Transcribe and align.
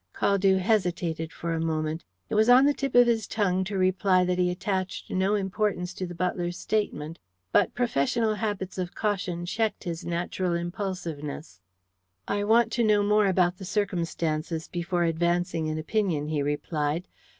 Caldew 0.15 0.57
hesitated 0.57 1.31
for 1.31 1.53
a 1.53 1.59
moment. 1.61 2.05
It 2.27 2.33
was 2.33 2.49
on 2.49 2.65
the 2.65 2.73
tip 2.73 2.95
of 2.95 3.05
his 3.05 3.27
tongue 3.27 3.63
to 3.65 3.77
reply 3.77 4.25
that 4.25 4.39
he 4.39 4.49
attached 4.49 5.11
no 5.11 5.35
importance 5.35 5.93
to 5.93 6.07
the 6.07 6.15
butler's 6.15 6.57
statement, 6.57 7.19
but 7.51 7.75
professional 7.75 8.33
habits 8.33 8.79
of 8.79 8.95
caution 8.95 9.45
checked 9.45 9.83
his 9.83 10.03
natural 10.03 10.55
impulsiveness. 10.55 11.61
"I 12.27 12.43
want 12.45 12.71
to 12.71 12.83
know 12.83 13.03
more 13.03 13.27
about 13.27 13.57
the 13.59 13.65
circumstances 13.65 14.67
before 14.67 15.03
advancing 15.03 15.69
an 15.69 15.77
opinion," 15.77 16.29
he 16.29 16.41
replied. 16.41 17.07